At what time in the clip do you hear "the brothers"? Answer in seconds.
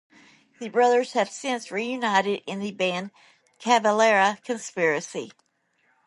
0.59-1.11